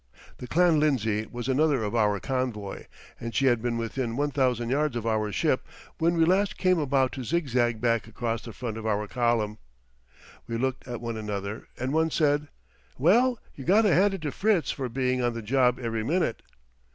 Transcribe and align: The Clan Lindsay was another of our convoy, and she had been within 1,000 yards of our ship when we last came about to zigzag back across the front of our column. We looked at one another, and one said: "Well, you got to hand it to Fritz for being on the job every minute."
The 0.37 0.47
Clan 0.47 0.79
Lindsay 0.79 1.27
was 1.31 1.47
another 1.47 1.83
of 1.83 1.93
our 1.93 2.19
convoy, 2.19 2.85
and 3.19 3.35
she 3.35 3.45
had 3.45 3.61
been 3.61 3.77
within 3.77 4.17
1,000 4.17 4.67
yards 4.67 4.95
of 4.95 5.05
our 5.05 5.31
ship 5.31 5.67
when 5.99 6.15
we 6.17 6.25
last 6.25 6.57
came 6.57 6.79
about 6.79 7.11
to 7.11 7.23
zigzag 7.23 7.79
back 7.79 8.07
across 8.07 8.41
the 8.41 8.51
front 8.51 8.77
of 8.77 8.87
our 8.87 9.07
column. 9.07 9.59
We 10.47 10.57
looked 10.57 10.87
at 10.87 11.01
one 11.01 11.17
another, 11.17 11.67
and 11.77 11.93
one 11.93 12.09
said: 12.09 12.47
"Well, 12.97 13.37
you 13.53 13.63
got 13.63 13.83
to 13.83 13.93
hand 13.93 14.15
it 14.15 14.23
to 14.23 14.31
Fritz 14.31 14.71
for 14.71 14.89
being 14.89 15.21
on 15.21 15.35
the 15.35 15.43
job 15.43 15.77
every 15.77 16.03
minute." 16.03 16.41